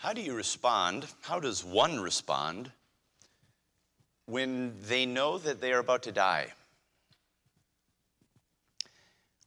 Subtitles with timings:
[0.00, 1.06] How do you respond?
[1.20, 2.70] How does one respond
[4.24, 6.54] when they know that they are about to die?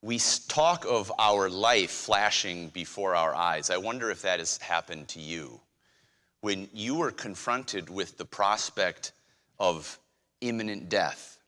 [0.03, 3.71] We talk of our life flashing before our eyes.
[3.71, 5.59] I wonder if that has happened to you.
[6.41, 9.11] When you were confronted with the prospect
[9.57, 9.97] of
[10.39, 11.39] imminent death.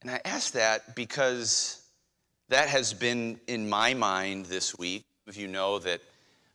[0.00, 1.82] And I ask that because
[2.50, 5.02] that has been in my mind this week.
[5.26, 6.00] If you know that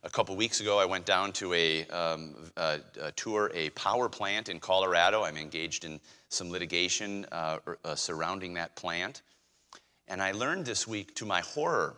[0.04, 4.08] a couple weeks ago, I went down to a, um, a, a, tour a power
[4.08, 5.24] plant in Colorado.
[5.24, 6.00] I'm engaged in
[6.30, 9.22] some litigation uh, uh, surrounding that plant.
[10.08, 11.96] And I learned this week, to my horror,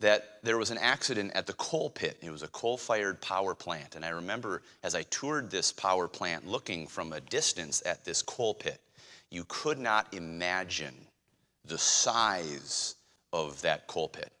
[0.00, 2.18] that there was an accident at the coal pit.
[2.20, 3.96] It was a coal fired power plant.
[3.96, 8.22] And I remember as I toured this power plant looking from a distance at this
[8.22, 8.80] coal pit,
[9.30, 10.94] you could not imagine
[11.64, 12.94] the size
[13.32, 14.32] of that coal pit.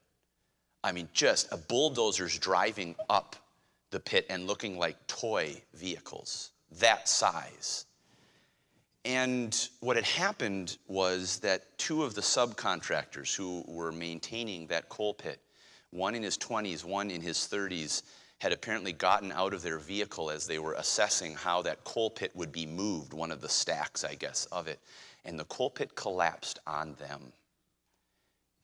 [0.88, 3.36] I mean, just a bulldozers driving up
[3.90, 7.84] the pit and looking like toy vehicles, that size.
[9.04, 15.12] And what had happened was that two of the subcontractors who were maintaining that coal
[15.12, 15.40] pit,
[15.90, 18.02] one in his 20s, one in his 30s,
[18.38, 22.30] had apparently gotten out of their vehicle as they were assessing how that coal pit
[22.34, 24.80] would be moved, one of the stacks, I guess, of it.
[25.26, 27.30] And the coal pit collapsed on them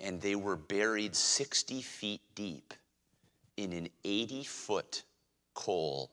[0.01, 2.75] and they were buried 60 feet deep
[3.57, 5.03] in an 80 foot
[5.55, 6.11] coal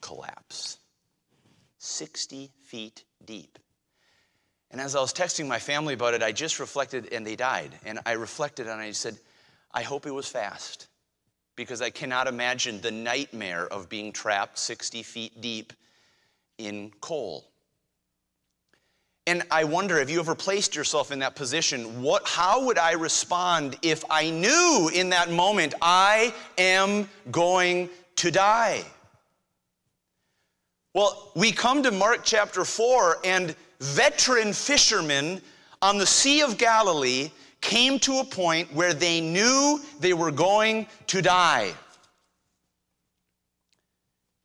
[0.00, 0.78] collapse.
[1.78, 3.58] 60 feet deep.
[4.70, 7.78] And as I was texting my family about it, I just reflected, and they died.
[7.84, 9.18] And I reflected and I said,
[9.72, 10.88] I hope it was fast
[11.56, 15.72] because I cannot imagine the nightmare of being trapped 60 feet deep
[16.58, 17.44] in coal.
[19.26, 22.02] And I wonder, have you ever placed yourself in that position?
[22.02, 28.30] What, how would I respond if I knew in that moment I am going to
[28.30, 28.84] die?
[30.92, 35.40] Well, we come to Mark chapter 4, and veteran fishermen
[35.80, 37.30] on the Sea of Galilee
[37.62, 41.72] came to a point where they knew they were going to die.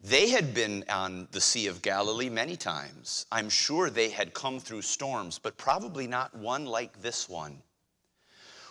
[0.02, 3.26] They had been on the Sea of Galilee many times.
[3.32, 7.62] I'm sure they had come through storms, but probably not one like this one.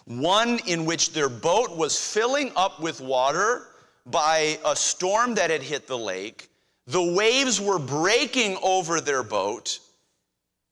[0.07, 3.67] One in which their boat was filling up with water
[4.07, 6.49] by a storm that had hit the lake.
[6.87, 9.81] The waves were breaking over their boat,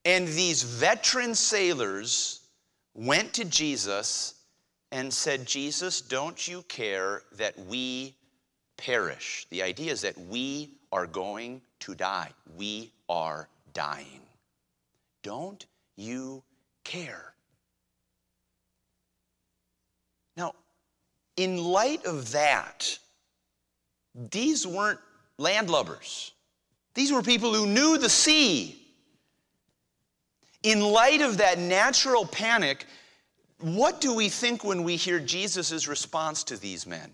[0.06, 2.40] and these veteran sailors
[2.94, 4.36] went to Jesus
[4.90, 8.14] and said, Jesus, don't you care that we
[8.76, 9.46] perish.
[9.50, 12.30] The idea is that we are going to die.
[12.56, 14.20] We are dying.
[15.22, 15.64] Don't
[15.96, 16.42] you
[16.84, 17.32] care?
[20.36, 20.54] Now,
[21.36, 22.98] in light of that,
[24.30, 25.00] these weren't
[25.38, 26.30] landlubbers.
[26.94, 28.80] These were people who knew the sea.
[30.62, 32.86] In light of that natural panic,
[33.60, 37.10] what do we think when we hear Jesus' response to these men?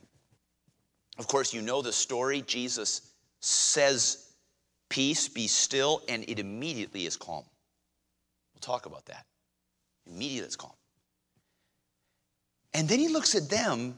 [1.19, 2.43] Of course, you know the story.
[2.47, 4.33] Jesus says,
[4.89, 7.45] Peace, be still, and it immediately is calm.
[8.55, 9.25] We'll talk about that.
[10.06, 10.73] Immediately it's calm.
[12.75, 13.95] And then he looks at them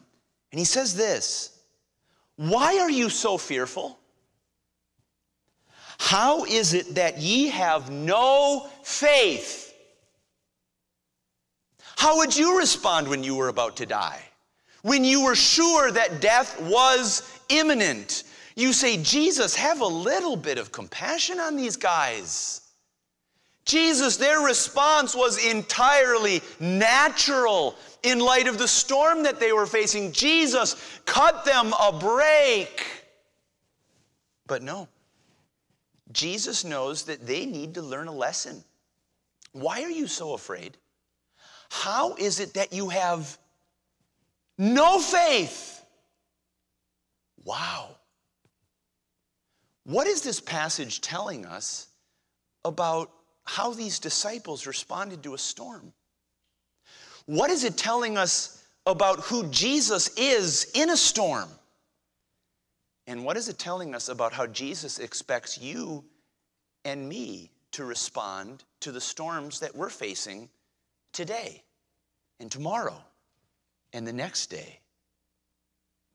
[0.53, 1.59] and he says this
[2.37, 3.99] Why are you so fearful?
[5.99, 9.75] How is it that ye have no faith?
[11.97, 14.23] How would you respond when you were about to die?
[14.85, 18.25] When you were sure that death was imminent.
[18.55, 22.61] You say, Jesus, have a little bit of compassion on these guys.
[23.65, 30.13] Jesus, their response was entirely natural in light of the storm that they were facing.
[30.13, 32.87] Jesus, cut them a break.
[34.47, 34.87] But no,
[36.13, 38.63] Jesus knows that they need to learn a lesson.
[39.53, 40.77] Why are you so afraid?
[41.71, 43.39] How is it that you have
[44.59, 45.85] no faith.
[47.45, 47.97] Wow.
[49.85, 51.89] What is this passage telling us
[52.65, 53.11] about
[53.45, 55.93] how these disciples responded to a storm?
[57.27, 61.49] What is it telling us about who Jesus is in a storm?
[63.07, 66.05] And what is it telling us about how Jesus expects you
[66.87, 70.49] and me to respond to the storms that we're facing
[71.13, 71.63] today
[72.41, 72.97] and tomorrow?
[73.95, 74.81] And the next day.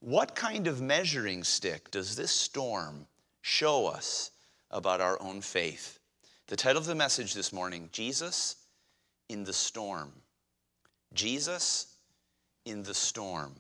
[0.02, 3.08] What kind of measuring stick does this storm
[3.42, 4.31] show us
[4.70, 5.98] about our own faith?
[6.48, 8.58] The title of the message this morning Jesus
[9.30, 10.12] in the Storm.
[11.14, 11.96] Jesus
[12.66, 13.56] in the Storm.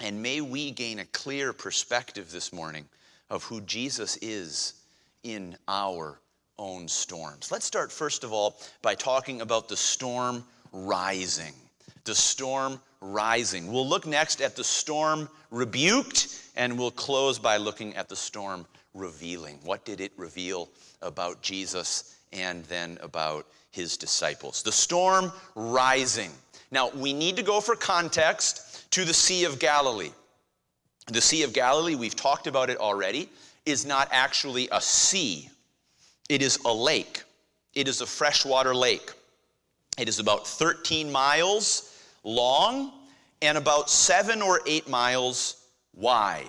[0.00, 2.86] And may we gain a clear perspective this morning
[3.30, 4.74] of who Jesus is
[5.22, 6.20] in our
[6.58, 7.52] own storms.
[7.52, 11.54] Let's start, first of all, by talking about the storm rising.
[12.04, 13.72] The storm rising.
[13.72, 18.66] We'll look next at the storm rebuked, and we'll close by looking at the storm
[18.94, 19.58] revealing.
[19.64, 20.68] What did it reveal
[21.02, 24.62] about Jesus and then about his disciples?
[24.62, 26.30] The storm rising.
[26.70, 30.12] Now, we need to go for context to the Sea of Galilee.
[31.06, 33.30] The Sea of Galilee, we've talked about it already,
[33.64, 35.48] is not actually a sea,
[36.28, 37.22] it is a lake.
[37.74, 39.12] It is a freshwater lake.
[39.98, 41.87] It is about 13 miles
[42.24, 42.92] long
[43.42, 46.46] and about seven or eight miles wide.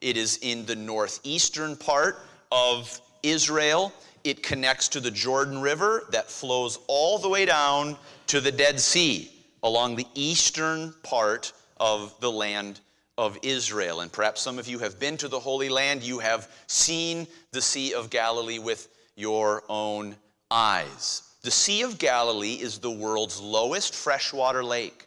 [0.00, 2.18] It is in the northeastern part
[2.52, 3.92] of Israel.
[4.24, 7.96] It connects to the Jordan River that flows all the way down
[8.28, 9.30] to the Dead Sea
[9.62, 12.80] along the eastern part of the land
[13.18, 14.00] of Israel.
[14.00, 16.02] And perhaps some of you have been to the Holy Land.
[16.02, 20.16] You have seen the Sea of Galilee with your own
[20.50, 21.22] eyes.
[21.42, 25.05] The Sea of Galilee is the world's lowest freshwater lake.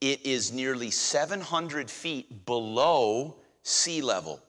[0.00, 4.40] It is nearly 700 feet below sea level.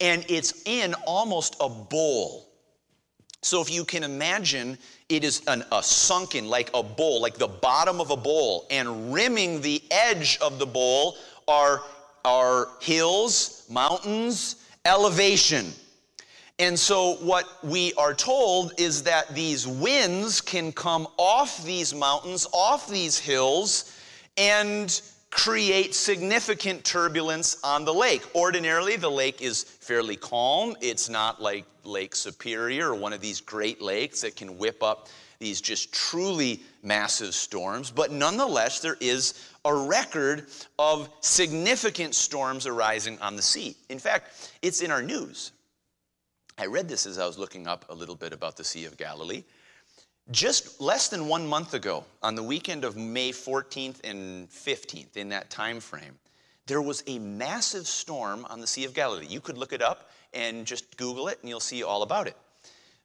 [0.00, 2.46] And it's in almost a bowl.
[3.42, 4.78] So if you can imagine,
[5.08, 9.12] it is an, a sunken, like a bowl, like the bottom of a bowl, and
[9.12, 11.16] rimming the edge of the bowl
[11.46, 11.82] are,
[12.24, 15.72] are hills, mountains, elevation.
[16.58, 22.46] And so, what we are told is that these winds can come off these mountains,
[22.52, 23.95] off these hills,
[24.36, 25.00] and
[25.30, 28.22] create significant turbulence on the lake.
[28.34, 30.74] Ordinarily, the lake is fairly calm.
[30.80, 35.08] It's not like Lake Superior or one of these great lakes that can whip up
[35.38, 37.90] these just truly massive storms.
[37.90, 40.46] But nonetheless, there is a record
[40.78, 43.76] of significant storms arising on the sea.
[43.90, 45.52] In fact, it's in our news.
[46.58, 48.96] I read this as I was looking up a little bit about the Sea of
[48.96, 49.44] Galilee.
[50.32, 55.28] Just less than one month ago, on the weekend of May 14th and 15th, in
[55.28, 56.18] that time frame,
[56.66, 59.26] there was a massive storm on the Sea of Galilee.
[59.28, 62.36] You could look it up and just Google it, and you'll see all about it.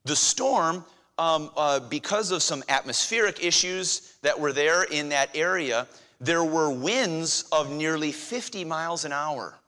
[0.03, 0.83] The storm,
[1.19, 5.88] um, uh, because of some atmospheric issues that were there in that area,
[6.19, 9.59] there were winds of nearly 50 miles an hour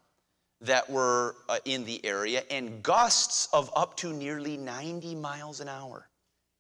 [0.61, 5.69] that were uh, in the area and gusts of up to nearly 90 miles an
[5.69, 6.07] hour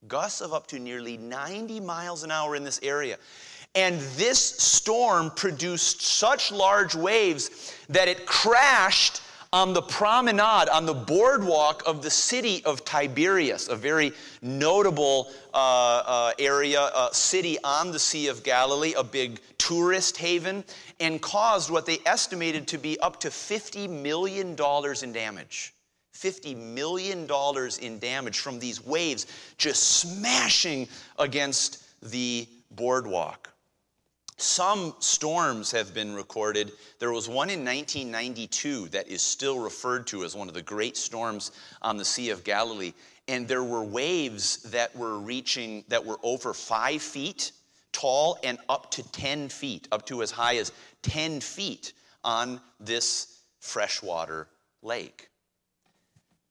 [0.07, 3.17] gusts of up to nearly 90 miles an hour in this area.
[3.75, 9.21] And this storm produced such large waves that it crashed
[9.53, 14.11] on the promenade, on the boardwalk of the city of Tiberias, a very
[14.41, 15.57] notable uh,
[16.05, 20.63] uh, area, uh, city on the Sea of Galilee, a big tourist haven,
[20.99, 24.55] and caused what they estimated to be up to $50 million
[25.03, 25.73] in damage.
[26.13, 27.27] $50 million
[27.81, 29.27] in damage from these waves
[29.57, 30.87] just smashing
[31.17, 33.49] against the boardwalk.
[34.37, 36.71] Some storms have been recorded.
[36.99, 40.97] There was one in 1992 that is still referred to as one of the great
[40.97, 41.51] storms
[41.81, 42.93] on the Sea of Galilee.
[43.27, 47.51] And there were waves that were reaching, that were over five feet
[47.93, 50.73] tall and up to 10 feet, up to as high as
[51.03, 51.93] 10 feet
[52.23, 54.49] on this freshwater
[54.81, 55.29] lake.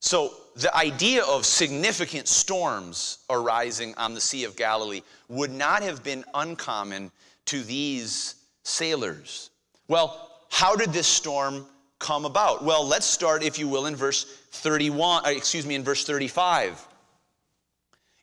[0.02, 6.02] So, the idea of significant storms arising on the Sea of Galilee would not have
[6.02, 7.12] been uncommon
[7.46, 9.50] to these sailors.
[9.86, 11.64] Well, how did this storm
[12.00, 12.64] come about?
[12.64, 16.84] Well, let's start, if you will, in verse 31, uh, excuse me, in verse 35.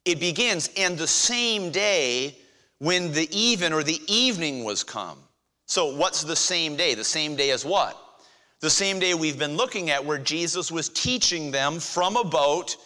[0.04, 2.36] It begins, and the same day
[2.80, 5.18] when the even or the evening was come.
[5.66, 6.94] So, what's the same day?
[6.94, 7.98] The same day as what?
[8.62, 12.78] The same day we've been looking at where Jesus was teaching them from a boat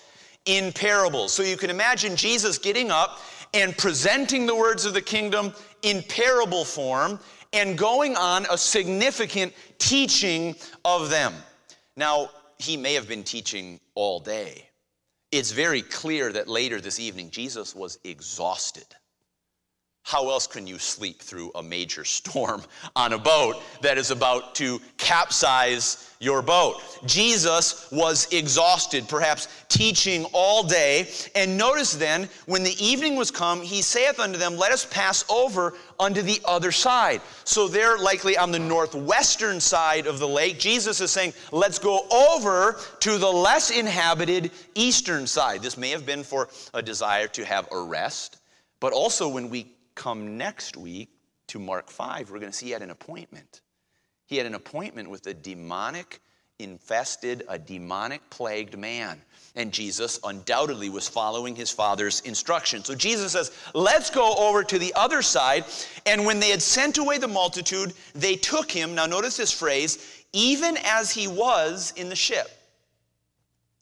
[0.46, 1.34] in parables.
[1.34, 3.20] So you can imagine Jesus getting up
[3.53, 7.20] and presenting the words of the kingdom in parable form
[7.53, 11.34] and going on a significant teaching of them.
[11.96, 14.70] Now, he may have been teaching all day.
[15.32, 18.86] It's very clear that later this evening, Jesus was exhausted.
[20.05, 22.62] How else can you sleep through a major storm
[22.95, 26.81] on a boat that is about to capsize your boat?
[27.05, 31.07] Jesus was exhausted, perhaps teaching all day.
[31.36, 35.24] And notice then, when the evening was come, he saith unto them, Let us pass
[35.29, 37.22] over unto the other side.
[37.45, 40.60] So they're likely on the northwestern side of the lake.
[40.60, 45.62] Jesus is saying, Let's go over to the less inhabited eastern side.
[45.62, 48.39] This may have been for a desire to have a rest.
[48.81, 51.09] But also, when we come next week
[51.47, 53.62] to Mark 5, we're going to see he had an appointment.
[54.25, 56.21] He had an appointment with a demonic
[56.59, 59.21] infested, a demonic plagued man.
[59.55, 62.83] And Jesus undoubtedly was following his father's instruction.
[62.83, 65.65] So Jesus says, Let's go over to the other side.
[66.05, 68.95] And when they had sent away the multitude, they took him.
[68.95, 72.47] Now, notice this phrase, even as he was in the ship.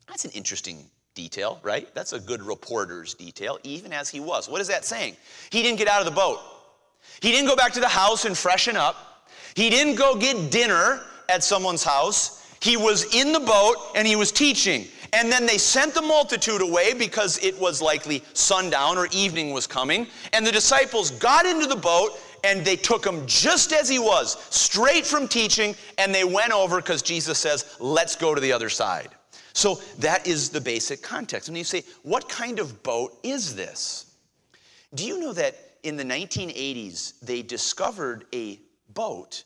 [0.07, 1.93] That's an interesting detail, right?
[1.93, 4.49] That's a good reporter's detail, even as he was.
[4.49, 5.15] What is that saying?
[5.49, 6.39] He didn't get out of the boat.
[7.21, 9.27] He didn't go back to the house and freshen up.
[9.55, 12.45] He didn't go get dinner at someone's house.
[12.61, 14.85] He was in the boat and he was teaching.
[15.13, 19.67] And then they sent the multitude away because it was likely sundown or evening was
[19.67, 20.07] coming.
[20.31, 22.11] And the disciples got into the boat
[22.43, 26.77] and they took him just as he was, straight from teaching, and they went over
[26.77, 29.09] because Jesus says, Let's go to the other side.
[29.53, 31.47] So that is the basic context.
[31.47, 34.15] And you say, What kind of boat is this?
[34.93, 38.59] Do you know that in the 1980s they discovered a
[38.93, 39.43] boat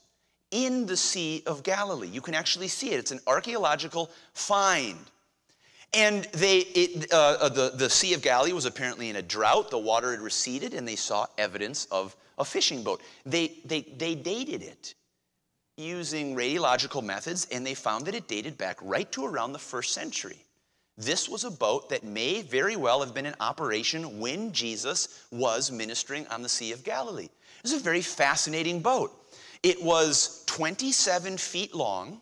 [0.51, 2.07] in the Sea of Galilee.
[2.07, 2.99] You can actually see it.
[2.99, 4.97] It's an archaeological find.
[5.93, 9.69] And they, it, uh, uh, the, the Sea of Galilee was apparently in a drought.
[9.69, 13.01] The water had receded, and they saw evidence of a fishing boat.
[13.25, 14.93] They, they, they dated it
[15.77, 19.93] using radiological methods, and they found that it dated back right to around the first
[19.93, 20.39] century.
[20.97, 25.71] This was a boat that may very well have been in operation when Jesus was
[25.71, 27.25] ministering on the Sea of Galilee.
[27.25, 29.11] It was a very fascinating boat.
[29.61, 32.21] It was 27 feet long.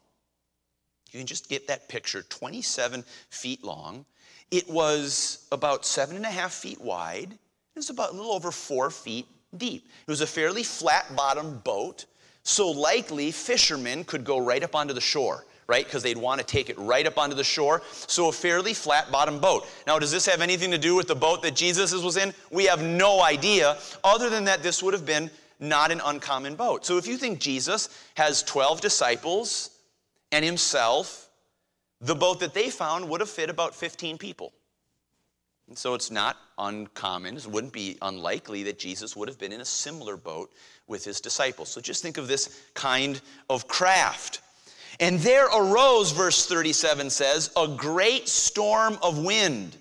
[1.12, 4.06] You can just get that picture 27 feet long.
[4.50, 7.32] It was about seven and a half feet wide.
[7.32, 9.86] It was about a little over four feet deep.
[10.08, 12.06] It was a fairly flat bottomed boat,
[12.44, 15.86] so likely fishermen could go right up onto the shore right?
[15.86, 17.82] Because they'd want to take it right up onto the shore.
[17.92, 19.66] So a fairly flat bottom boat.
[19.88, 22.34] Now, does this have anything to do with the boat that Jesus was in?
[22.52, 26.86] We have no idea, other than that this would have been not an uncommon boat.
[26.86, 29.70] So if you think Jesus has 12 disciples
[30.32, 31.30] and himself,
[32.02, 34.52] the boat that they found would have fit about 15 people.
[35.68, 39.62] And so it's not uncommon, it wouldn't be unlikely that Jesus would have been in
[39.62, 40.52] a similar boat
[40.88, 41.70] with his disciples.
[41.70, 44.42] So just think of this kind of craft.
[45.00, 49.78] And there arose, verse 37 says, a great storm of wind,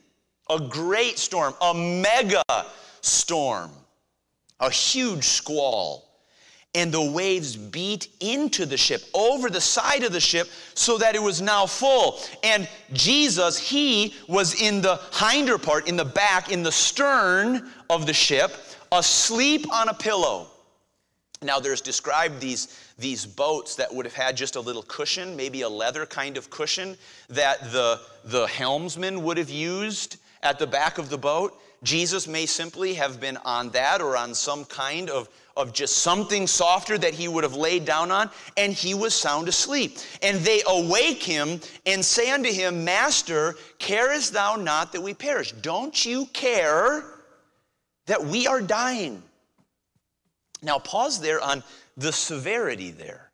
[0.48, 2.42] a great storm, a mega
[3.00, 3.70] storm
[4.62, 6.08] a huge squall.
[6.74, 11.14] And the waves beat into the ship, over the side of the ship, so that
[11.14, 12.18] it was now full.
[12.42, 18.06] And Jesus, he was in the hinder part, in the back, in the stern of
[18.06, 18.52] the ship,
[18.90, 20.46] asleep on a pillow.
[21.42, 25.62] Now, there's described these, these boats that would have had just a little cushion, maybe
[25.62, 26.96] a leather kind of cushion
[27.28, 31.58] that the, the helmsman would have used at the back of the boat.
[31.82, 36.46] Jesus may simply have been on that or on some kind of, of just something
[36.46, 39.98] softer that he would have laid down on, and he was sound asleep.
[40.22, 45.52] And they awake him and say unto him, Master, carest thou not that we perish?
[45.52, 47.04] Don't you care
[48.06, 49.22] that we are dying?
[50.62, 51.62] Now, pause there on
[51.96, 53.32] the severity there.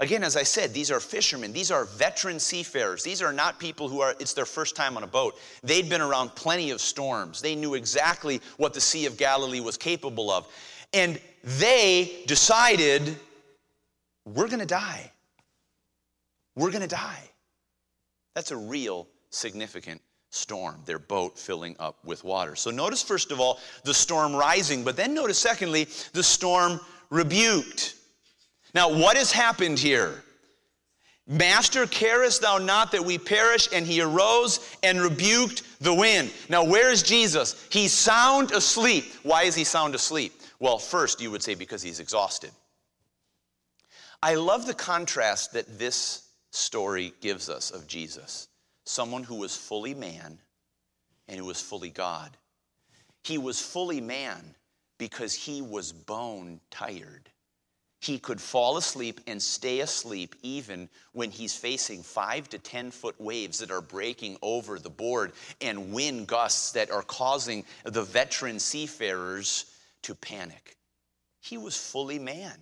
[0.00, 1.52] Again, as I said, these are fishermen.
[1.52, 3.04] These are veteran seafarers.
[3.04, 5.38] These are not people who are, it's their first time on a boat.
[5.62, 7.42] They'd been around plenty of storms.
[7.42, 10.48] They knew exactly what the Sea of Galilee was capable of.
[10.92, 13.16] And they decided,
[14.24, 15.10] we're going to die.
[16.56, 17.22] We're going to die.
[18.34, 22.54] That's a real significant storm, their boat filling up with water.
[22.56, 26.80] So notice, first of all, the storm rising, but then notice, secondly, the storm
[27.10, 27.94] rebuked.
[28.74, 30.22] Now, what has happened here?
[31.26, 33.68] Master, carest thou not that we perish?
[33.72, 36.32] And he arose and rebuked the wind.
[36.48, 37.66] Now, where is Jesus?
[37.70, 39.12] He's sound asleep.
[39.22, 40.39] Why is he sound asleep?
[40.60, 42.50] Well, first, you would say because he's exhausted.
[44.22, 48.48] I love the contrast that this story gives us of Jesus
[48.84, 50.38] someone who was fully man
[51.28, 52.36] and who was fully God.
[53.24, 54.54] He was fully man
[54.98, 57.30] because he was bone tired
[58.00, 63.20] he could fall asleep and stay asleep even when he's facing five to 10 foot
[63.20, 68.58] waves that are breaking over the board and wind gusts that are causing the veteran
[68.58, 69.66] seafarers
[70.02, 70.76] to panic.
[71.40, 72.54] He was fully man.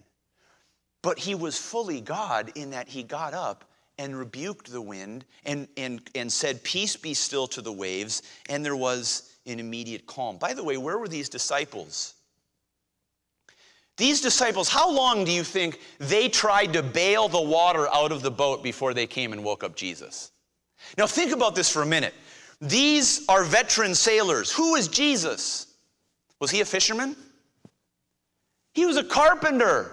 [1.02, 3.64] But he was fully God in that he got up
[3.98, 8.22] and rebuked the wind and, and, and said, Peace be still to the waves.
[8.48, 10.38] And there was an immediate calm.
[10.38, 12.14] By the way, where were these disciples?
[13.96, 18.22] These disciples, how long do you think they tried to bail the water out of
[18.22, 20.30] the boat before they came and woke up Jesus?
[20.96, 22.14] Now, think about this for a minute.
[22.60, 24.52] These are veteran sailors.
[24.52, 25.66] Who is Jesus?
[26.40, 27.16] Was he a fisherman?
[28.78, 29.90] He was a carpenter.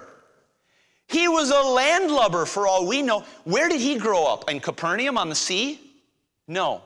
[1.08, 3.24] He was a landlubber for all we know.
[3.44, 4.48] Where did he grow up?
[4.48, 5.80] In Capernaum on the sea?
[6.48, 6.84] No.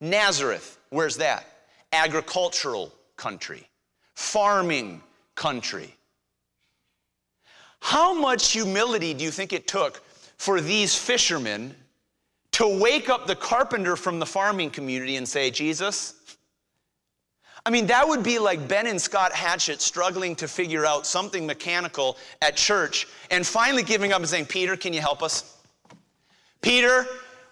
[0.00, 1.46] Nazareth, where's that?
[1.92, 3.64] Agricultural country,
[4.16, 5.00] farming
[5.36, 5.94] country.
[7.78, 10.02] How much humility do you think it took
[10.38, 11.76] for these fishermen
[12.50, 16.14] to wake up the carpenter from the farming community and say, Jesus,
[17.66, 21.44] I mean, that would be like Ben and Scott Hatchett struggling to figure out something
[21.44, 25.58] mechanical at church and finally giving up and saying, Peter, can you help us?
[26.62, 27.04] Peter,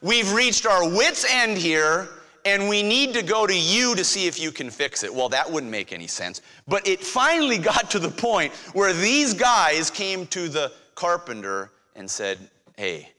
[0.02, 2.08] we've reached our wits' end here
[2.44, 5.12] and we need to go to you to see if you can fix it.
[5.12, 6.42] Well, that wouldn't make any sense.
[6.68, 12.08] But it finally got to the point where these guys came to the carpenter and
[12.08, 12.38] said,
[12.76, 13.10] Hey,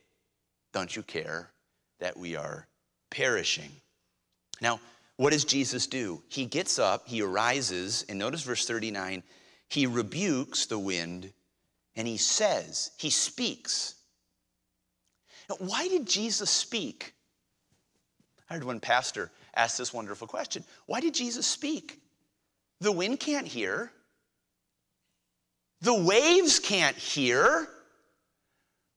[0.71, 1.51] don't you care
[1.99, 2.67] that we are
[3.11, 3.71] perishing?
[4.61, 4.79] Now,
[5.17, 6.21] what does Jesus do?
[6.27, 9.23] He gets up, he arises, and notice verse 39
[9.67, 11.31] he rebukes the wind
[11.95, 13.95] and he says, he speaks.
[15.49, 17.13] Now, why did Jesus speak?
[18.49, 21.99] I heard one pastor ask this wonderful question Why did Jesus speak?
[22.81, 23.91] The wind can't hear,
[25.81, 27.67] the waves can't hear.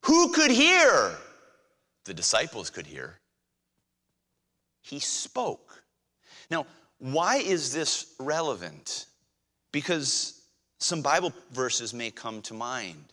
[0.05, 1.17] Who could hear?
[2.05, 3.19] The disciples could hear.
[4.81, 5.78] He spoke.
[6.51, 6.67] Now,
[6.99, 9.07] why is this relevant?
[9.73, 10.43] Because
[10.79, 13.05] some Bible verses may come to mind.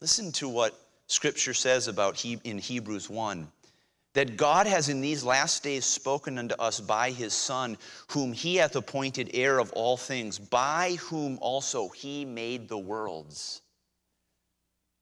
[0.00, 3.48] Listen to what Scripture says about he, in Hebrews 1
[4.14, 7.76] that God has in these last days spoken unto us by his Son,
[8.08, 13.60] whom he hath appointed heir of all things, by whom also he made the worlds.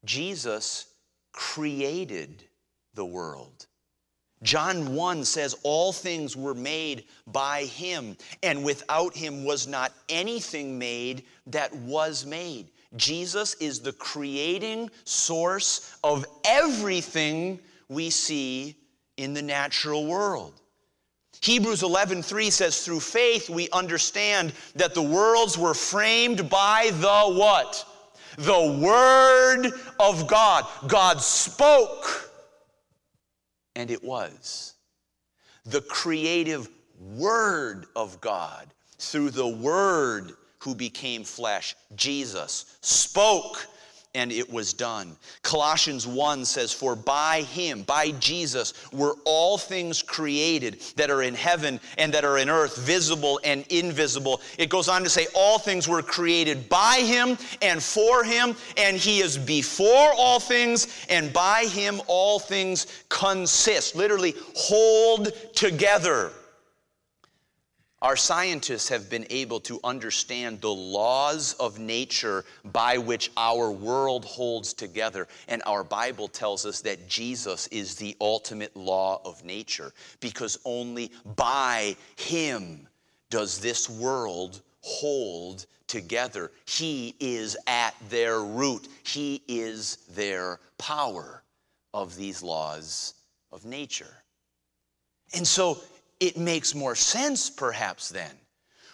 [0.04, 0.86] Jesus
[1.32, 2.42] created
[2.94, 3.66] the world.
[4.42, 10.78] John 1 says, All things were made by him, and without him was not anything
[10.78, 12.68] made that was made.
[12.96, 17.58] Jesus is the creating source of everything
[17.88, 18.76] we see
[19.16, 20.60] in the natural world.
[21.40, 27.84] Hebrews 11:3 says through faith we understand that the worlds were framed by the what?
[28.38, 30.66] The word of God.
[30.86, 32.31] God spoke
[33.76, 34.74] and it was.
[35.64, 36.68] The creative
[37.00, 43.66] word of God through the word who became flesh, Jesus, spoke
[44.14, 45.16] and it was done.
[45.42, 51.34] Colossians 1 says, For by him, by Jesus, were all things created that are in
[51.34, 54.42] heaven and that are in earth, visible and invisible.
[54.58, 58.98] It goes on to say, All things were created by him and for him, and
[58.98, 63.96] he is before all things, and by him all things consist.
[63.96, 66.32] Literally, hold together.
[68.02, 74.24] Our scientists have been able to understand the laws of nature by which our world
[74.24, 75.28] holds together.
[75.46, 81.12] And our Bible tells us that Jesus is the ultimate law of nature because only
[81.36, 82.88] by Him
[83.30, 86.50] does this world hold together.
[86.64, 91.44] He is at their root, He is their power
[91.94, 93.14] of these laws
[93.52, 94.24] of nature.
[95.34, 95.78] And so
[96.22, 98.30] it makes more sense perhaps then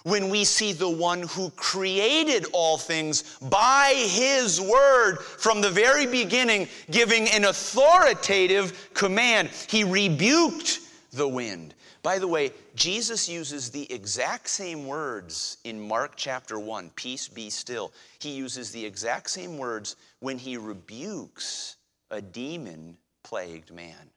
[0.04, 6.06] when we see the one who created all things by his word from the very
[6.06, 9.50] beginning, giving an authoritative command.
[9.68, 10.80] He rebuked
[11.12, 11.74] the wind.
[12.02, 17.50] By the way, Jesus uses the exact same words in Mark chapter 1 peace be
[17.50, 17.92] still.
[18.20, 21.76] He uses the exact same words when he rebukes
[22.10, 24.10] a demon plagued man.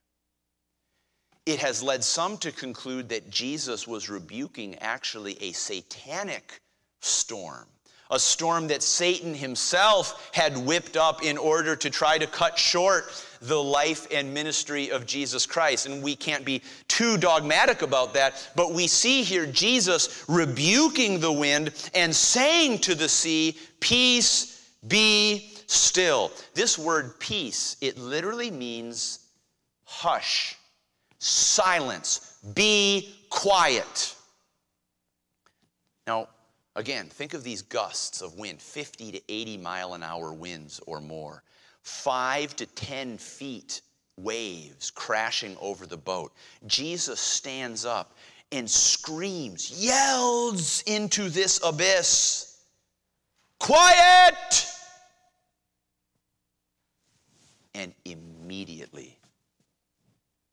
[1.45, 6.61] It has led some to conclude that Jesus was rebuking actually a satanic
[6.99, 7.65] storm,
[8.11, 13.05] a storm that Satan himself had whipped up in order to try to cut short
[13.41, 15.87] the life and ministry of Jesus Christ.
[15.87, 21.33] And we can't be too dogmatic about that, but we see here Jesus rebuking the
[21.33, 26.31] wind and saying to the sea, Peace be still.
[26.53, 29.19] This word peace, it literally means
[29.85, 30.55] hush
[31.21, 34.15] silence, be quiet.
[36.07, 36.27] Now,
[36.75, 40.99] again, think of these gusts of wind 50 to 80 mile an hour winds or
[40.99, 41.43] more,
[41.83, 43.81] five to 10 feet
[44.17, 46.33] waves crashing over the boat.
[46.65, 48.17] Jesus stands up
[48.51, 52.47] and screams, yells into this abyss,
[53.59, 54.65] Quiet!
[57.75, 59.20] And immediately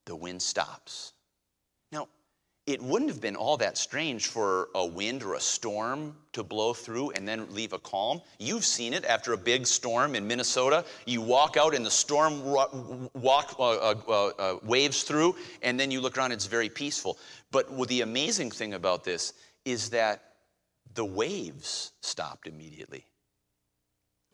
[0.08, 1.12] the wind stops.
[1.92, 2.08] Now,
[2.66, 6.72] it wouldn't have been all that strange for a wind or a storm to blow
[6.72, 8.20] through and then leave a calm.
[8.38, 10.84] You've seen it after a big storm in Minnesota.
[11.06, 15.90] You walk out and the storm walk, uh, uh, uh, uh, waves through, and then
[15.90, 17.18] you look around, it's very peaceful.
[17.52, 20.22] But the amazing thing about this is that
[20.94, 23.04] the waves stopped immediately.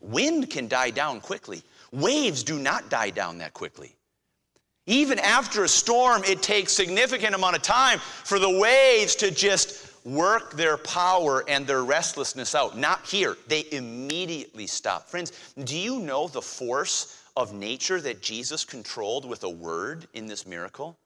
[0.01, 3.97] Wind can die down quickly, waves do not die down that quickly.
[4.87, 9.91] Even after a storm, it takes significant amount of time for the waves to just
[10.05, 12.77] work their power and their restlessness out.
[12.77, 13.37] Not here.
[13.49, 15.09] They immediately stop.
[15.09, 15.33] Friends,
[15.65, 20.47] do you know the force of nature that Jesus controlled with a word in this
[20.47, 20.99] miracle?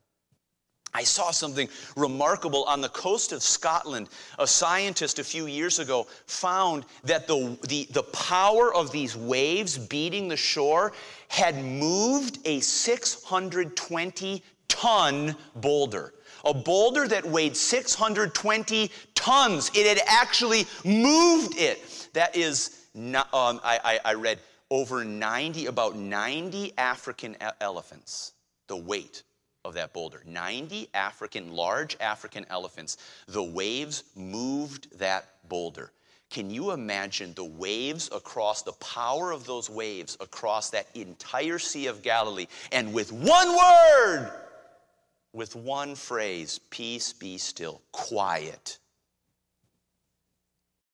[0.95, 4.09] I saw something remarkable on the coast of Scotland.
[4.39, 9.77] A scientist a few years ago found that the, the, the power of these waves
[9.77, 10.93] beating the shore
[11.29, 16.15] had moved a 620 ton boulder.
[16.45, 19.71] A boulder that weighed 620 tons.
[19.75, 22.09] It had actually moved it.
[22.15, 24.39] That is, not, um, I, I, I read,
[24.71, 28.33] over 90, about 90 African elephants,
[28.67, 29.23] the weight
[29.65, 30.23] of that boulder.
[30.27, 32.99] 90 African, large African elephants.
[33.27, 35.93] The waves moved that boulder.
[36.31, 41.87] Can you imagine the waves across, the power of those waves across that entire Sea
[41.87, 42.47] of Galilee?
[42.71, 44.31] And with one word,
[45.33, 48.79] with one phrase, peace be still, quiet,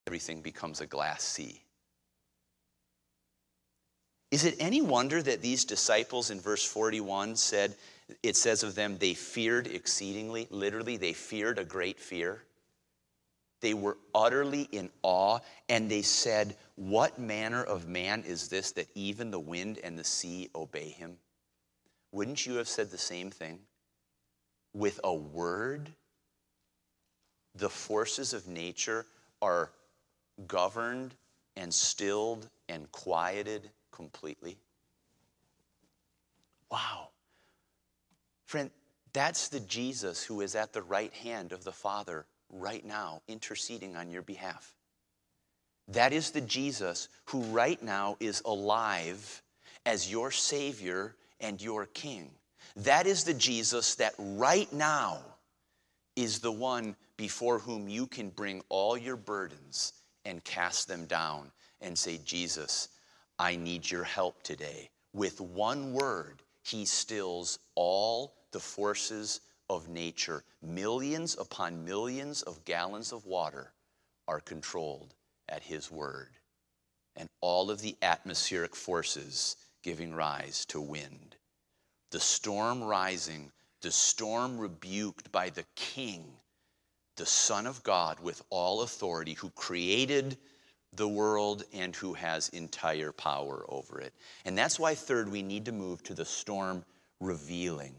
[0.06, 1.60] everything becomes a glass sea.
[4.30, 7.74] Is it any wonder that these disciples in verse 41 said,
[8.22, 10.46] it says of them, they feared exceedingly.
[10.50, 12.42] Literally, they feared a great fear.
[13.64, 15.38] They were utterly in awe,
[15.70, 20.04] and they said, What manner of man is this that even the wind and the
[20.04, 21.16] sea obey him?
[22.12, 23.60] Wouldn't you have said the same thing?
[24.74, 25.88] With a word,
[27.54, 29.06] the forces of nature
[29.40, 29.72] are
[30.46, 31.14] governed
[31.56, 34.58] and stilled and quieted completely.
[36.70, 37.08] Wow.
[38.44, 38.70] Friend,
[39.14, 43.96] that's the Jesus who is at the right hand of the Father right now, interceding
[43.96, 44.74] on your behalf.
[45.88, 49.42] That is the Jesus who right now is alive
[49.84, 52.30] as your Savior and your King.
[52.76, 55.18] That is the Jesus that right now
[56.16, 59.92] is the one before whom you can bring all your burdens
[60.24, 62.88] and cast them down and say, Jesus,
[63.38, 64.88] I need your help today.
[65.12, 70.44] With one word, he stills all the forces of nature.
[70.62, 73.72] Millions upon millions of gallons of water
[74.28, 75.14] are controlled
[75.48, 76.30] at his word.
[77.16, 81.36] And all of the atmospheric forces giving rise to wind.
[82.10, 86.24] The storm rising, the storm rebuked by the king,
[87.16, 90.36] the Son of God with all authority, who created
[90.92, 94.14] the world and who has entire power over it.
[94.44, 96.84] And that's why, third, we need to move to the storm
[97.20, 97.94] revealing.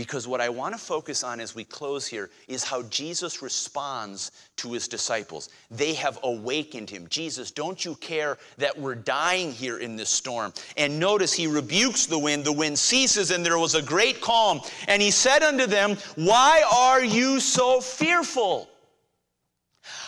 [0.00, 4.32] Because what I want to focus on as we close here is how Jesus responds
[4.56, 5.50] to his disciples.
[5.70, 7.06] They have awakened him.
[7.10, 10.54] Jesus, don't you care that we're dying here in this storm?
[10.78, 12.46] And notice he rebukes the wind.
[12.46, 14.62] The wind ceases, and there was a great calm.
[14.88, 18.70] And he said unto them, Why are you so fearful?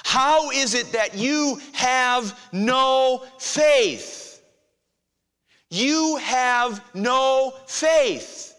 [0.05, 4.43] How is it that you have no faith?
[5.69, 8.52] You have no faith.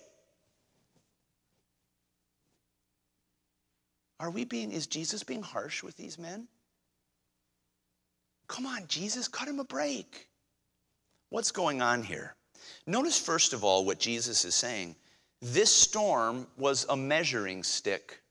[4.23, 6.47] Are we being, is Jesus being harsh with these men?
[8.47, 10.29] Come on, Jesus, cut him a break.
[11.27, 12.33] What's going on here?
[12.87, 14.95] Notice, first of all, what Jesus is saying.
[15.41, 18.21] This storm was a measuring stick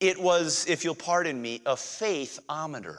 [0.00, 2.98] it was, if you'll pardon me, a faithometer.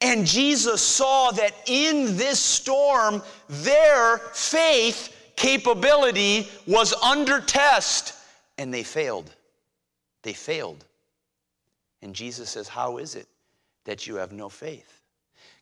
[0.00, 8.14] And Jesus saw that in this storm, their faith capability was under test,
[8.56, 9.34] and they failed.
[10.22, 10.84] They failed.
[12.02, 13.28] And Jesus says, How is it
[13.84, 15.02] that you have no faith?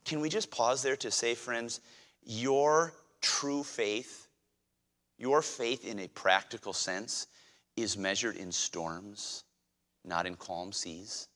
[0.05, 1.81] Can we just pause there to say, friends,
[2.25, 4.29] your true faith,
[5.18, 7.27] your faith in a practical sense,
[7.77, 9.44] is measured in storms,
[10.05, 11.29] not in calm seas.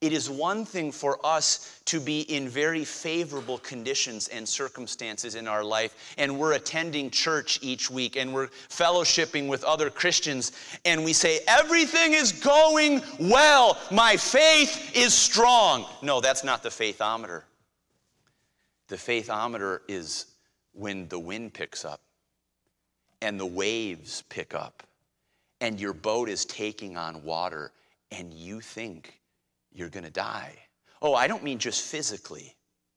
[0.00, 5.48] It is one thing for us to be in very favorable conditions and circumstances in
[5.48, 10.52] our life, and we're attending church each week and we're fellowshipping with other Christians,
[10.84, 13.78] and we say, Everything is going well.
[13.90, 15.86] My faith is strong.
[16.02, 17.42] No, that's not the faithometer.
[18.88, 20.26] The faithometer is
[20.72, 22.00] when the wind picks up
[23.22, 24.82] and the waves pick up
[25.60, 27.72] and your boat is taking on water
[28.10, 29.18] and you think
[29.74, 30.54] you're going to die.
[31.02, 32.54] Oh, I don't mean just physically.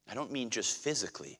[0.09, 1.39] I don't mean just physically.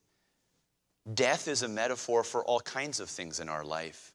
[1.13, 4.13] Death is a metaphor for all kinds of things in our life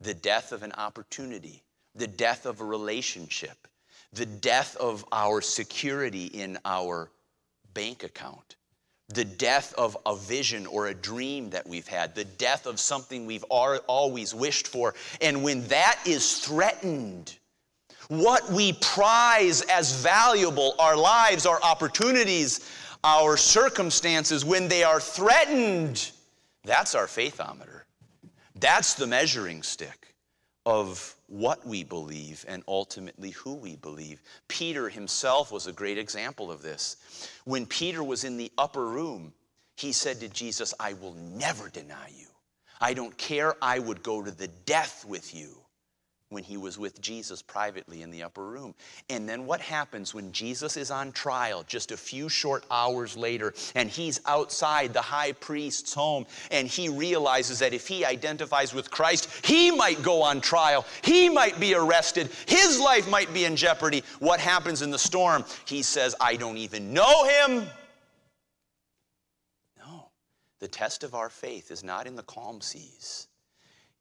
[0.00, 1.62] the death of an opportunity,
[1.94, 3.68] the death of a relationship,
[4.12, 7.10] the death of our security in our
[7.72, 8.56] bank account,
[9.08, 13.24] the death of a vision or a dream that we've had, the death of something
[13.24, 14.94] we've always wished for.
[15.20, 17.38] And when that is threatened,
[18.08, 22.70] what we prize as valuable, our lives, our opportunities,
[23.02, 26.10] our circumstances, when they are threatened,
[26.64, 27.82] that's our faithometer.
[28.56, 30.14] That's the measuring stick
[30.64, 34.22] of what we believe and ultimately who we believe.
[34.48, 37.28] Peter himself was a great example of this.
[37.44, 39.32] When Peter was in the upper room,
[39.76, 42.28] he said to Jesus, I will never deny you.
[42.80, 45.63] I don't care, I would go to the death with you
[46.30, 48.74] when he was with Jesus privately in the upper room.
[49.08, 53.54] And then what happens when Jesus is on trial just a few short hours later
[53.74, 58.90] and he's outside the high priest's home and he realizes that if he identifies with
[58.90, 63.54] Christ, he might go on trial, he might be arrested, his life might be in
[63.54, 64.02] jeopardy.
[64.18, 65.44] What happens in the storm?
[65.66, 67.66] He says, I don't even know him.
[69.78, 70.08] No,
[70.58, 73.28] the test of our faith is not in the calm seas.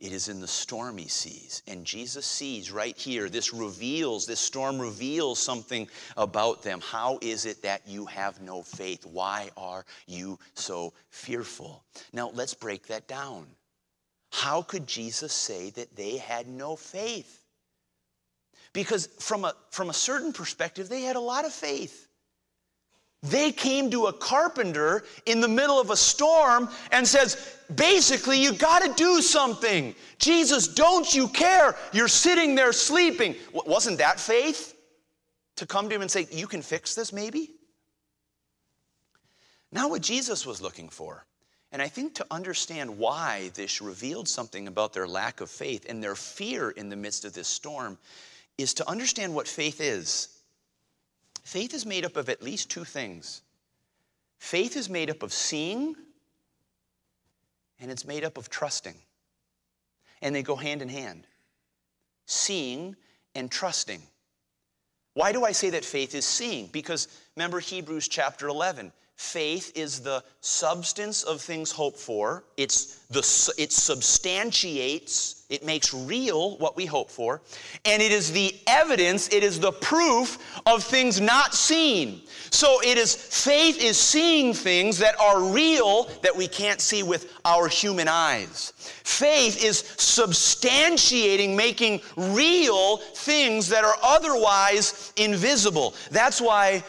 [0.03, 1.63] It is in the stormy seas.
[1.65, 5.87] And Jesus sees right here, this reveals, this storm reveals something
[6.17, 6.81] about them.
[6.81, 9.05] How is it that you have no faith?
[9.05, 11.85] Why are you so fearful?
[12.11, 13.47] Now, let's break that down.
[14.29, 17.45] How could Jesus say that they had no faith?
[18.73, 22.02] Because from a, from a certain perspective, they had a lot of faith.
[23.23, 28.51] They came to a carpenter in the middle of a storm and says, basically, you
[28.53, 29.95] got to do something.
[30.19, 31.75] Jesus, don't you care?
[31.93, 33.35] You're sitting there sleeping.
[33.53, 34.77] Wasn't that faith?
[35.55, 37.51] To come to him and say, you can fix this maybe?
[39.71, 41.25] Now, what Jesus was looking for.
[41.71, 46.03] And I think to understand why this revealed something about their lack of faith and
[46.03, 47.97] their fear in the midst of this storm
[48.57, 50.27] is to understand what faith is.
[51.43, 53.41] Faith is made up of at least two things
[54.39, 55.95] faith is made up of seeing,
[57.79, 58.95] and it's made up of trusting.
[60.21, 61.25] And they go hand in hand
[62.25, 62.95] seeing
[63.35, 64.01] and trusting.
[65.13, 66.67] Why do I say that faith is seeing?
[66.67, 68.91] Because remember Hebrews chapter 11.
[69.15, 72.43] Faith is the substance of things hoped for.
[72.57, 77.41] It's the, it substantiates, it makes real what we hope for.
[77.85, 82.23] And it is the evidence, it is the proof of things not seen.
[82.49, 87.33] So it is, faith is seeing things that are real that we can't see with
[87.45, 88.73] our human eyes.
[89.03, 95.93] Faith is substantiating, making real things that are otherwise invisible.
[96.09, 96.83] That's why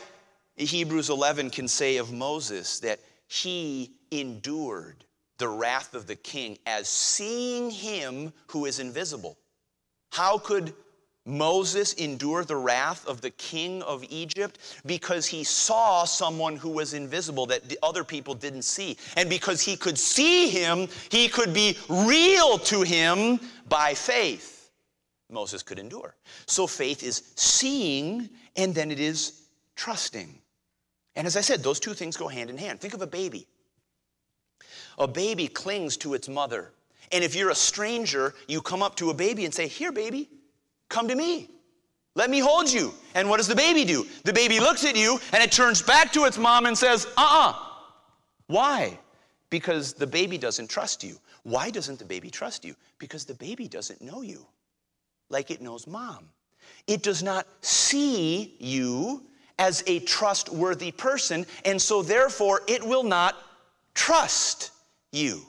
[0.57, 5.05] Hebrews 11 can say of Moses that he endured
[5.39, 9.37] the wrath of the king as seeing him who is invisible.
[10.13, 10.75] How could
[11.27, 14.59] Moses endure the wrath of the king of Egypt?
[14.87, 18.97] Because he saw someone who was invisible that the other people didn't see.
[19.17, 24.71] And because he could see him, he could be real to him by faith.
[25.31, 26.15] Moses could endure.
[26.47, 30.39] So faith is seeing and then it is trusting.
[31.17, 32.81] And as I said, those two things go hand in hand.
[32.81, 33.47] Think of a baby.
[34.99, 36.73] A baby clings to its mother.
[37.13, 40.29] And if you're a stranger, you come up to a baby and say, Here, baby,
[40.89, 41.51] come to me.
[42.17, 42.95] Let me hold you.
[43.15, 44.07] And what does the baby do?
[44.23, 47.21] The baby looks at you and it turns back to its mom and says, Uh
[47.21, 47.51] uh-uh.
[47.51, 47.55] uh
[48.47, 48.99] Why?
[49.51, 51.19] Because the baby doesn't trust you.
[51.43, 52.75] Why doesn't the baby trust you?
[52.99, 54.47] Because the baby doesn't know you
[55.29, 56.29] like it knows mom.
[56.87, 59.25] It does not see you
[59.59, 63.37] as a trustworthy person, and so therefore it will not
[63.95, 64.71] trust
[65.13, 65.43] you.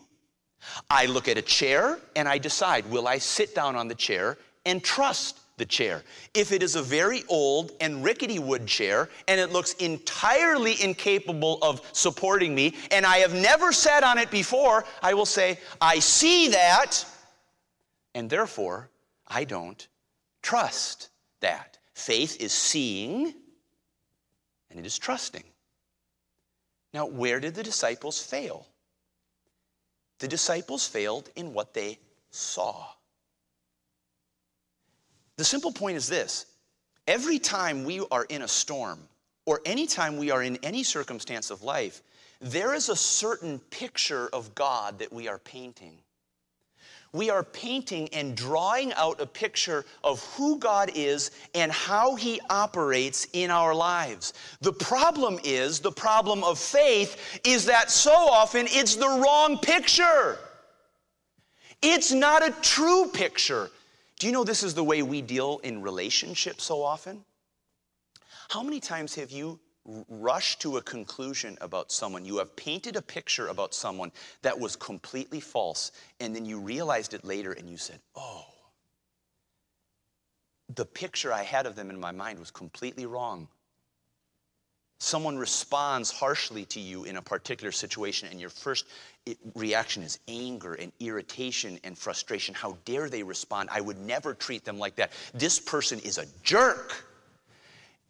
[0.90, 4.38] I look at a chair and I decide will I sit down on the chair
[4.66, 6.04] and trust the chair?
[6.34, 11.60] If it is a very old and rickety wood chair and it looks entirely incapable
[11.62, 16.00] of supporting me and I have never sat on it before, I will say, I
[16.00, 17.06] see that,
[18.14, 18.90] and therefore
[19.28, 19.88] I don't
[20.42, 21.10] trust
[21.42, 21.78] that.
[21.94, 23.34] Faith is seeing
[24.76, 25.44] and it is trusting.
[26.94, 28.68] Now, where did the disciples fail?
[30.20, 31.98] The disciples failed in what they
[32.30, 32.86] saw.
[35.38, 36.46] The simple point is this
[37.08, 39.00] every time we are in a storm,
[39.46, 42.02] or anytime we are in any circumstance of life,
[42.42, 45.98] there is a certain picture of God that we are painting.
[47.16, 52.42] We are painting and drawing out a picture of who God is and how He
[52.50, 54.34] operates in our lives.
[54.60, 60.38] The problem is, the problem of faith is that so often it's the wrong picture.
[61.82, 63.70] It's not a true picture.
[64.20, 67.24] Do you know this is the way we deal in relationships so often?
[68.50, 69.60] How many times have you
[70.10, 72.26] rushed to a conclusion about someone?
[72.26, 77.14] You have painted a picture about someone that was completely false, and then you realized
[77.14, 78.46] it later and you said, Oh,
[80.76, 83.48] the picture I had of them in my mind was completely wrong.
[85.00, 88.86] Someone responds harshly to you in a particular situation, and your first
[89.28, 92.56] eh, reaction is anger and irritation and frustration.
[92.56, 93.70] How dare they respond?
[93.72, 95.12] I would never treat them like that.
[95.34, 97.06] This person is a jerk.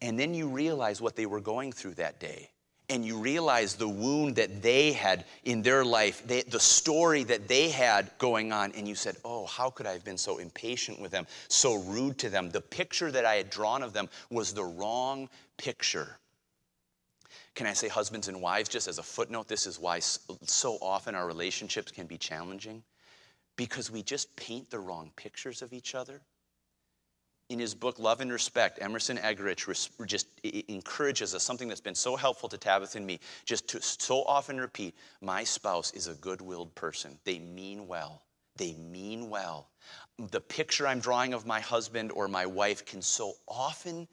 [0.02, 2.50] And then you realize what they were going through that day.
[2.88, 7.48] And you realize the wound that they had in their life, they, the story that
[7.48, 8.74] they had going on.
[8.74, 12.20] And you said, Oh, how could I have been so impatient with them, so rude
[12.20, 12.52] to them?
[12.52, 16.20] The picture that I had drawn of them was the wrong picture.
[17.56, 21.16] Can I say, husbands and wives, just as a footnote, this is why so often
[21.16, 22.84] our relationships can be challenging?
[23.56, 26.22] Because we just paint the wrong pictures of each other
[27.50, 30.28] in his book Love and Respect, Emerson Eggerichs just
[30.68, 34.60] encourages us something that's been so helpful to Tabitha and me, just to so often
[34.60, 37.18] repeat My spouse is a good willed person.
[37.24, 38.24] They mean well.
[38.56, 39.70] They mean well.
[40.32, 44.08] The picture I'm drawing of my husband or my wife can so often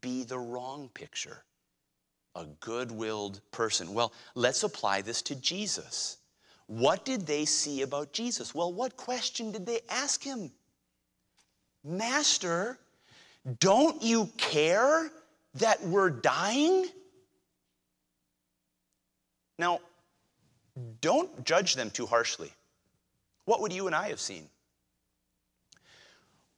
[0.00, 1.44] be the wrong picture.
[2.34, 3.94] A good willed person.
[3.94, 6.18] Well, let's apply this to Jesus.
[6.66, 8.54] What did they see about Jesus?
[8.54, 10.52] Well, what question did they ask him?
[11.86, 12.78] Master,
[13.60, 15.08] don't you care
[15.54, 16.86] that we're dying?
[19.58, 19.80] Now,
[21.00, 22.50] don't judge them too harshly.
[23.44, 24.48] What would you and I have seen?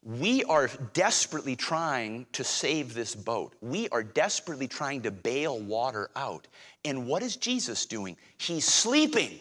[0.02, 3.54] We are desperately trying to save this boat.
[3.60, 6.48] We are desperately trying to bail water out.
[6.84, 8.16] And what is Jesus doing?
[8.38, 9.38] He's sleeping.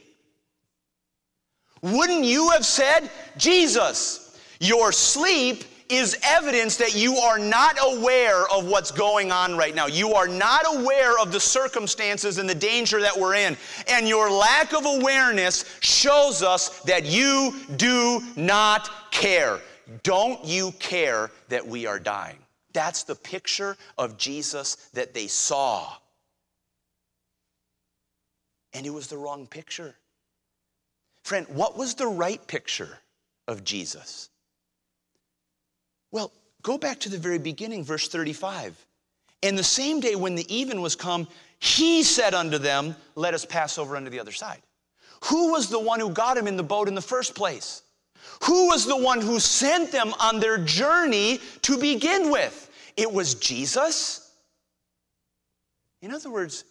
[1.82, 8.67] Wouldn't you have said, Jesus, your sleep is evidence that you are not aware of
[8.67, 9.88] what's going on right now.
[9.88, 13.58] You are not aware of the circumstances and the danger that we're in.
[13.88, 19.60] And your lack of awareness shows us that you do not care.
[20.04, 22.38] Don't you care that we are dying?
[22.73, 25.93] That's the picture of Jesus that they saw.
[28.73, 29.95] And it was the wrong picture.
[31.23, 33.00] Friend, what was the right picture
[33.47, 34.30] of Jesus?
[36.11, 38.85] Well, go back to the very beginning, verse 35.
[39.43, 41.27] And the same day when the even was come,
[41.59, 44.61] he said unto them, Let us pass over unto the other side.
[45.25, 47.83] Who was the one who got him in the boat in the first place?
[48.43, 52.69] Who was the one who sent them on their journey to begin with?
[52.95, 54.31] It was Jesus.
[56.01, 56.65] In other words,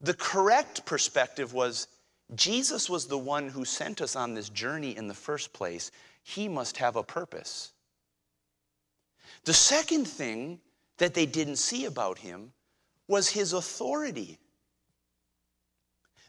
[0.00, 1.88] the correct perspective was
[2.34, 5.90] Jesus was the one who sent us on this journey in the first place.
[6.22, 7.72] He must have a purpose.
[9.44, 10.60] The second thing
[10.98, 12.52] that they didn't see about him
[13.08, 14.38] was his authority.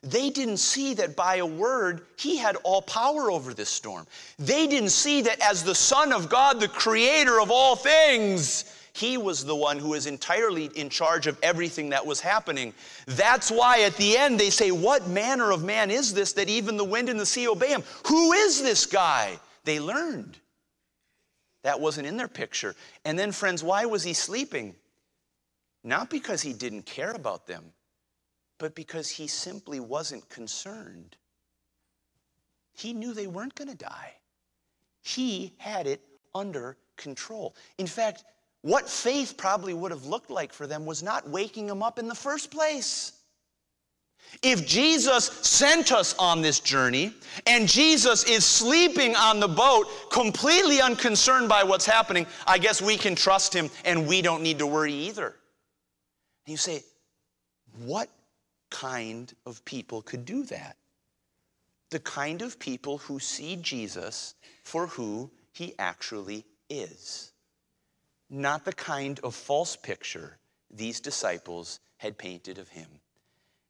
[0.04, 4.08] They didn't see that by a word, he had all power over this storm.
[4.40, 9.18] They didn't see that as the Son of God, the creator of all things, he
[9.18, 12.74] was the one who was entirely in charge of everything that was happening.
[13.06, 16.78] That's why at the end they say, What manner of man is this that even
[16.78, 17.84] the wind and the sea obey him?
[18.08, 19.40] Who is this guy?
[19.66, 20.40] They learned.
[21.64, 22.76] That wasn't in their picture.
[23.06, 24.76] And then, friends, why was he sleeping?
[25.84, 27.74] Not because he didn't care about them,
[28.58, 31.18] but because he simply wasn't concerned.
[32.74, 34.14] He knew they weren't going to die,
[35.02, 36.02] he had it
[36.34, 37.56] under control.
[37.78, 38.24] In fact,
[38.62, 42.08] what faith probably would have looked like for them was not waking them up in
[42.08, 43.14] the first place.
[44.44, 47.14] If Jesus sent us on this journey
[47.46, 52.98] and Jesus is sleeping on the boat, completely unconcerned by what's happening, I guess we
[52.98, 55.36] can trust him and we don't need to worry either.
[56.46, 56.84] And you say,
[57.86, 58.10] what
[58.72, 60.78] kind of people could do that?
[61.92, 67.32] The kind of people who see Jesus for who he actually is,
[68.30, 70.40] not the kind of false picture
[70.72, 72.88] these disciples had painted of him.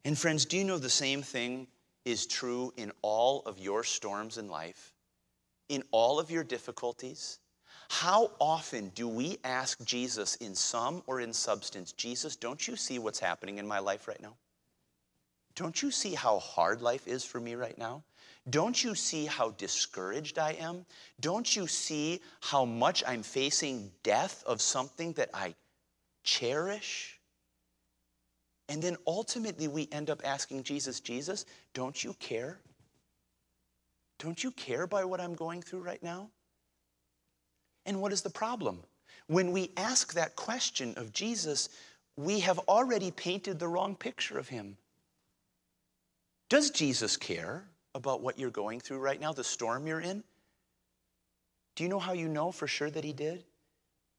[0.04, 1.68] And friends, do you know the same thing
[2.06, 4.94] is true in all of your storms in life,
[5.70, 7.40] in all of your difficulties?
[7.90, 13.00] How often do we ask Jesus in sum or in substance, Jesus, don't you see
[13.00, 14.36] what's happening in my life right now?
[15.56, 18.04] Don't you see how hard life is for me right now?
[18.50, 20.86] Don't you see how discouraged I am?
[21.20, 25.54] Don't you see how much I'm facing death of something that I
[26.24, 27.21] cherish?
[28.72, 32.58] And then ultimately, we end up asking Jesus, Jesus, don't you care?
[34.18, 36.30] Don't you care by what I'm going through right now?
[37.86, 38.80] And what is the problem?
[39.28, 41.68] When we ask that question of Jesus,
[42.16, 44.78] we have already painted the wrong picture of him.
[46.48, 50.24] Does Jesus care about what you're going through right now, the storm you're in?
[51.76, 53.44] Do you know how you know for sure that he did?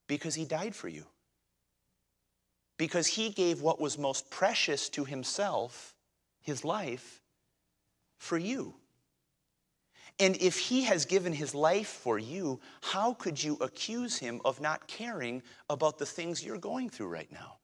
[0.08, 1.06] Because he died for you.
[2.82, 5.94] Because he gave what was most precious to himself,
[6.40, 7.22] his life,
[8.18, 8.74] for you.
[10.18, 14.60] And if he has given his life for you, how could you accuse him of
[14.60, 17.58] not caring about the things you're going through right now?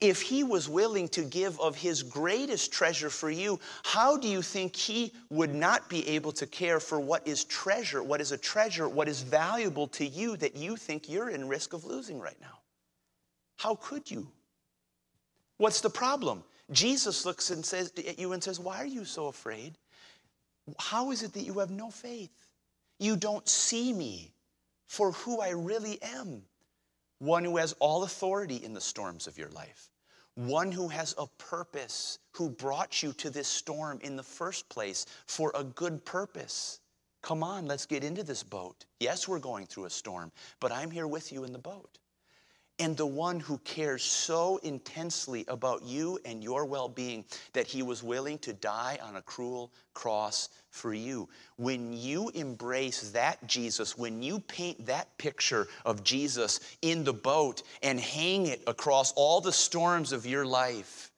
[0.00, 4.40] If he was willing to give of his greatest treasure for you, how do you
[4.40, 8.38] think he would not be able to care for what is treasure, what is a
[8.38, 12.40] treasure, what is valuable to you that you think you're in risk of losing right
[12.40, 12.60] now?
[13.58, 14.28] How could you?
[15.58, 16.44] What's the problem?
[16.70, 19.76] Jesus looks and says at you and says, Why are you so afraid?
[20.78, 22.46] How is it that you have no faith?
[22.98, 24.32] You don't see me
[24.86, 26.42] for who I really am
[27.18, 29.90] one who has all authority in the storms of your life,
[30.36, 35.04] one who has a purpose, who brought you to this storm in the first place
[35.26, 36.78] for a good purpose.
[37.22, 38.84] Come on, let's get into this boat.
[39.00, 40.30] Yes, we're going through a storm,
[40.60, 41.98] but I'm here with you in the boat
[42.78, 47.82] and the one who cares so intensely about you and your well being that he
[47.82, 51.28] was willing to die on a cruel cross for you.
[51.56, 57.62] When you embrace that Jesus, when you paint that picture of Jesus in the boat
[57.82, 61.10] and hang it across all the storms of your life,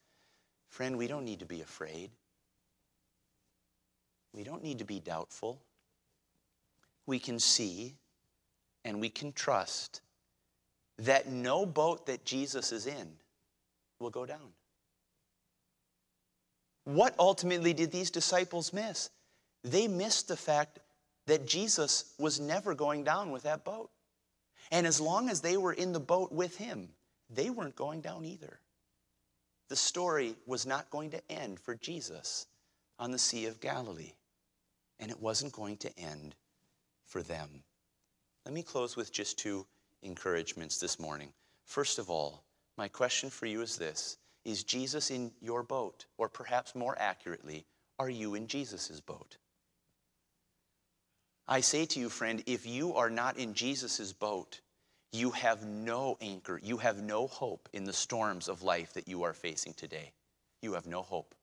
[0.71, 2.11] friend, we don't need to be afraid.
[4.33, 5.61] We don't need to be doubtful.
[7.07, 7.97] We can see
[8.85, 10.01] and we can trust
[11.01, 13.13] that no boat that Jesus is in
[13.99, 14.53] will go down.
[16.85, 19.11] What ultimately did these disciples miss?
[19.63, 20.79] They missed the fact
[21.27, 23.91] that Jesus was never going down with that boat.
[24.71, 26.91] And as long as they were in the boat with him,
[27.29, 28.61] they weren't going down either.
[29.69, 32.47] The story was not going to end for Jesus
[32.99, 34.13] on the Sea of Galilee,
[34.99, 36.35] and it wasn't going to end
[37.07, 37.63] for them.
[38.45, 39.67] Let me close with just two
[40.03, 41.33] encouragements this morning.
[41.65, 42.43] First of all,
[42.77, 46.07] my question for you is this Is Jesus in your boat?
[46.19, 47.67] Or perhaps more accurately,
[47.99, 49.37] are you in Jesus' boat?
[51.47, 54.61] I say to you, friend, if you are not in Jesus' boat,
[55.13, 59.25] you have no anchor, you have no hope in the storms of life that you
[59.25, 60.13] are facing today.
[60.63, 61.35] You have no hope.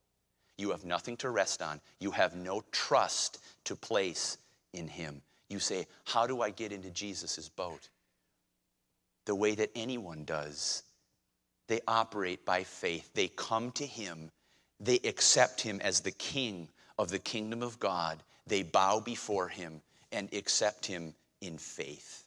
[0.57, 1.81] You have nothing to rest on.
[1.99, 4.37] You have no trust to place
[4.73, 5.21] in Him.
[5.49, 7.89] You say, How do I get into Jesus' boat?
[9.27, 10.81] The way that anyone does.
[11.67, 13.11] They operate by faith.
[13.13, 14.31] They come to Him.
[14.79, 18.23] They accept Him as the King of the kingdom of God.
[18.47, 22.23] They bow before Him and accept Him in faith.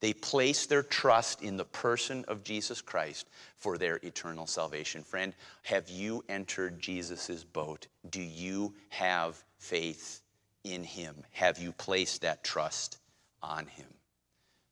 [0.00, 5.04] They place their trust in the person of Jesus Christ for their eternal salvation.
[5.04, 5.32] Friend,
[5.62, 7.86] have you entered Jesus' boat?
[8.10, 10.22] Do you have faith
[10.64, 11.14] in Him?
[11.30, 12.98] Have you placed that trust
[13.44, 13.86] on Him?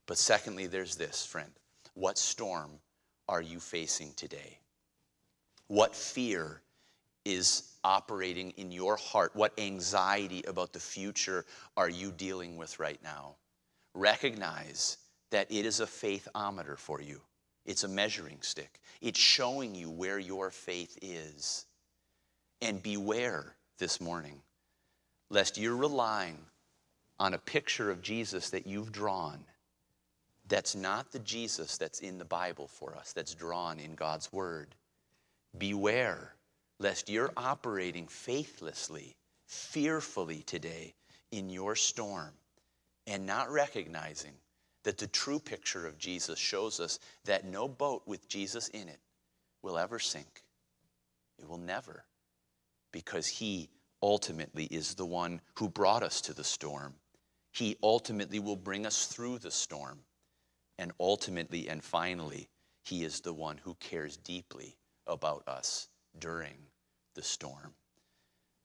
[0.06, 1.52] But secondly, there's this, friend.
[1.94, 2.70] What storm
[3.28, 4.58] are you facing today?
[5.68, 6.62] What fear
[7.24, 9.34] is operating in your heart?
[9.34, 11.44] What anxiety about the future
[11.76, 13.36] are you dealing with right now?
[13.94, 14.98] Recognize
[15.30, 17.20] that it is a faithometer for you.
[17.66, 18.80] It's a measuring stick.
[19.00, 21.66] It's showing you where your faith is.
[22.62, 24.42] And beware this morning,
[25.30, 26.38] lest you're relying
[27.18, 29.44] on a picture of Jesus that you've drawn
[30.50, 34.74] that's not the Jesus that's in the Bible for us, that's drawn in God's Word.
[35.56, 36.34] Beware
[36.80, 40.94] lest you're operating faithlessly, fearfully today
[41.30, 42.32] in your storm
[43.06, 44.32] and not recognizing
[44.82, 49.00] that the true picture of Jesus shows us that no boat with Jesus in it
[49.62, 50.42] will ever sink.
[51.38, 52.04] It will never,
[52.92, 53.68] because He
[54.02, 56.94] ultimately is the one who brought us to the storm.
[57.52, 60.00] He ultimately will bring us through the storm.
[60.80, 62.48] And ultimately and finally,
[62.82, 66.56] He is the one who cares deeply about us during
[67.14, 67.74] the storm.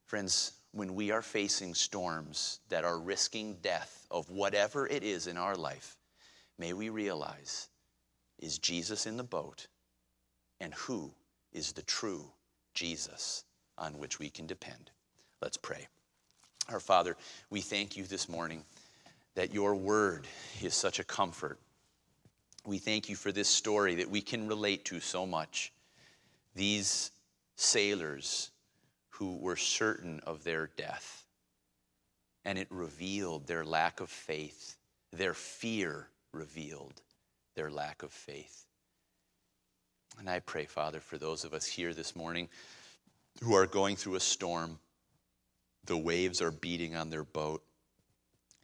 [0.05, 5.35] Friends, when we are facing storms that are risking death of whatever it is in
[5.35, 5.97] our life,
[6.57, 7.67] may we realize
[8.39, 9.67] is Jesus in the boat?
[10.61, 11.11] And who
[11.51, 12.31] is the true
[12.73, 13.43] Jesus
[13.77, 14.89] on which we can depend?
[15.41, 15.87] Let's pray.
[16.69, 17.17] Our Father,
[17.49, 18.63] we thank you this morning
[19.35, 20.27] that your word
[20.61, 21.59] is such a comfort.
[22.65, 25.71] We thank you for this story that we can relate to so much.
[26.55, 27.11] These
[27.55, 28.51] sailors
[29.09, 31.25] who were certain of their death,
[32.43, 34.77] and it revealed their lack of faith.
[35.11, 37.01] Their fear revealed
[37.55, 38.65] their lack of faith.
[40.19, 42.49] And I pray, Father, for those of us here this morning
[43.43, 44.79] who are going through a storm,
[45.85, 47.61] the waves are beating on their boat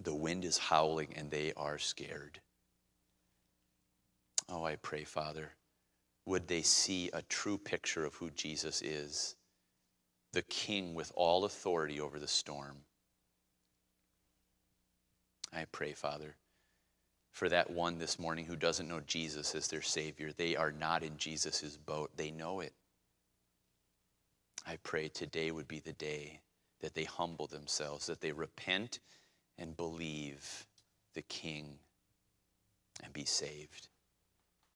[0.03, 2.39] the wind is howling and they are scared.
[4.53, 5.53] Oh, I pray, Father,
[6.25, 9.37] would they see a true picture of who Jesus is,
[10.33, 12.75] the King with all authority over the storm.
[15.53, 16.35] I pray, Father,
[17.31, 20.31] for that one this morning who doesn't know Jesus as their Savior.
[20.33, 22.73] They are not in Jesus' boat, they know it.
[24.67, 26.41] I pray today would be the day
[26.81, 28.99] that they humble themselves, that they repent
[29.57, 30.67] and believe
[31.13, 31.79] the King
[33.01, 33.87] and be saved.